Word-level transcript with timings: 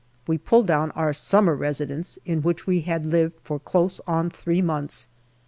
We 0.25 0.39
pull 0.39 0.63
down 0.63 0.89
our" 0.93 1.13
summer 1.29 1.55
residence/' 1.55 2.17
in 2.25 2.41
which 2.41 2.65
we 2.65 2.81
had 2.81 3.05
lived 3.05 3.39
for 3.43 3.59
close 3.59 4.01
on 4.07 4.31
three 4.31 4.59
months. 4.63 5.09